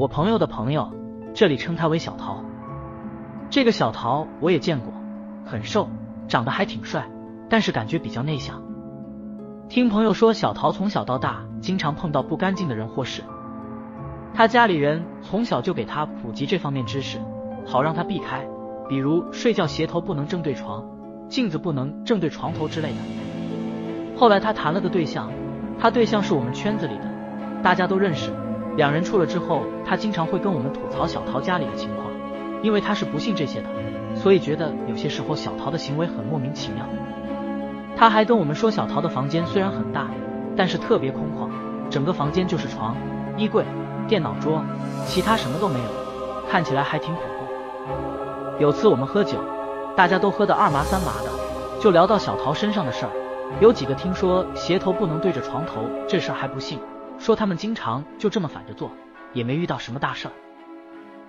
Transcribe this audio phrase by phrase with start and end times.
[0.00, 0.90] 我朋友的朋友，
[1.34, 2.42] 这里称他为小桃。
[3.50, 4.94] 这个小桃我也见过，
[5.44, 5.90] 很瘦，
[6.26, 7.06] 长得还挺帅，
[7.50, 8.62] 但是感觉比较内向。
[9.68, 13.22] 听朋友说，小桃从小到大经常碰到不干净的人或事，
[14.32, 17.18] 他家里人从小就给他普及这方面知识，
[17.66, 18.48] 好让他避开，
[18.88, 20.82] 比如睡觉鞋头不能正对床，
[21.28, 24.16] 镜子不能正对床头之类的。
[24.16, 25.30] 后来他谈了个对象，
[25.78, 27.04] 他对象是我们圈子里的，
[27.62, 28.32] 大家都认识。
[28.76, 32.06] 两人处了之后，他经常会跟我们吐槽小桃家里的情况，
[32.62, 33.68] 因为他是不信这些的，
[34.14, 36.84] 所以觉得有些时候小桃的行为很莫名其妙。
[37.96, 40.08] 他还跟我们说，小桃的房间虽然很大，
[40.56, 41.50] 但是特别空旷，
[41.90, 42.96] 整个房间就是床、
[43.36, 43.64] 衣柜、
[44.08, 44.62] 电脑桌，
[45.06, 45.90] 其他什么都没有，
[46.48, 48.60] 看起来还挺恐怖。
[48.60, 49.38] 有次我们喝酒，
[49.96, 51.30] 大家都喝得二麻三麻的，
[51.80, 53.10] 就聊到小桃身上的事儿，
[53.60, 56.78] 有几个听说鞋头不能对着床头这事儿还不信，
[57.20, 58.90] 说他们经常就这么反着做，
[59.34, 60.32] 也没遇到什么大事儿。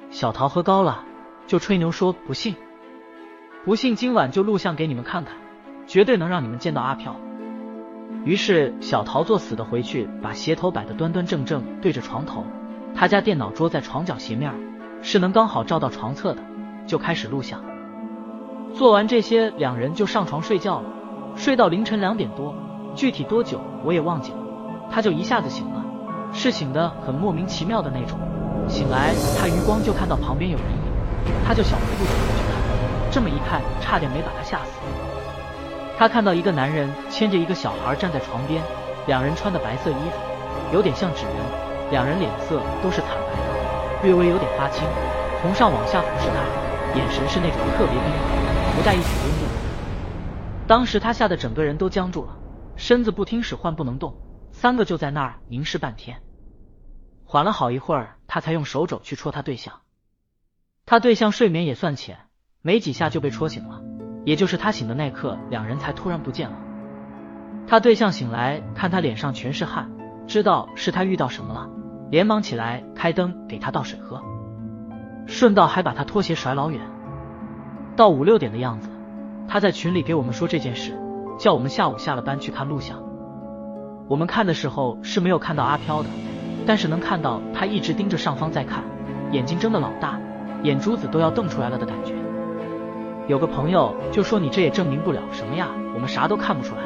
[0.10, 1.04] 小桃喝高了，
[1.46, 2.56] 就吹牛说不信，
[3.66, 5.36] 不信今晚就录像给你们看看。
[5.88, 7.14] 绝对能让你们见到阿飘。
[8.24, 12.46] 于是小桃作死的回去，把鞋头摆的端端正正对着床头，
[12.96, 14.54] 他家电脑桌在床角斜面，
[15.02, 16.42] 是能刚好照到床侧的，
[16.88, 17.62] 就开始录像。
[18.74, 20.90] 做完这些，两人就上床睡觉了，
[21.36, 22.56] 睡到凌晨两点多，
[22.96, 24.38] 具体多久我也忘记了。
[24.90, 25.81] 他就一下子醒了，
[26.34, 28.18] 是醒的很莫名其妙的那种。
[28.68, 34.72] 醒来他余光就看到旁边有人影，他就小幅度的过去看，这么一看，差点没把他吓死。
[35.98, 38.62] 他看到一个男人牵着一个小孩站在床边，
[39.08, 41.36] 两人穿的白色衣服，有点像纸人。
[41.92, 44.88] 两人脸色都是惨白的，略微有点发青，
[45.42, 49.46] 从上往下俯视他，眼神是那种特别冰冷，不带一点温度。
[50.66, 52.30] 当时他吓得整个人都僵住了，
[52.78, 54.14] 身子不听使唤不能动。
[54.62, 56.22] 三个就在那儿凝视半天，
[57.26, 59.80] 缓了好一会儿，他才用手肘去戳他对象。
[60.86, 62.20] 他对象睡眠也算浅，
[62.62, 63.82] 没几下就被戳醒了。
[64.24, 66.56] 也就是他醒的那刻，两人才突然不见了。
[67.68, 69.90] 他对象醒来，看他脸上全是汗，
[70.28, 71.68] 知道是他遇到什么了，
[72.12, 74.22] 连忙起来开灯给他倒水喝，
[75.26, 76.80] 顺道还把他拖鞋甩老远。
[77.96, 78.92] 到五六点的样子，
[79.48, 80.96] 他在群里给我们说这件事，
[81.40, 83.02] 叫我们下午下了班去看录像。
[84.12, 86.10] 我们看的时候是没有看到阿飘的，
[86.68, 88.84] 但是能看到他一直盯着上方在看，
[89.32, 90.20] 眼睛睁得老大，
[90.64, 92.14] 眼珠子都要瞪出来了的感觉。
[93.30, 96.82] 有个朋友就说：“你这也证明不了什么呀，我们啥都看不出来。”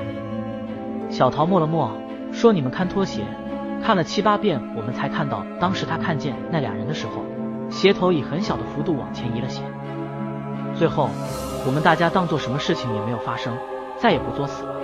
[1.10, 1.90] 小桃默了默，
[2.32, 3.24] 说：“你们看拖鞋，
[3.84, 7.26] 看了七八遍，我们才看到，当时他看见那俩人的时候，
[7.72, 9.64] 鞋头以很小的幅度往前移了些。
[10.76, 11.10] 最后，
[11.66, 13.58] 我们大家当做什么事情也没有发生，
[13.98, 14.76] 再也不作死了。”